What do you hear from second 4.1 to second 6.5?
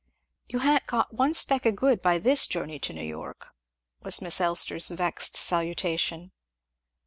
Miss Elster's vexed salutation.